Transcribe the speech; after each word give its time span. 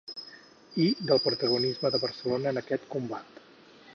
I 0.85 0.95
del 1.09 1.19
protagonisme 1.25 1.91
de 1.91 1.99
Barcelona 2.05 2.49
en 2.55 2.61
aquest 2.63 2.87
combat. 2.97 3.41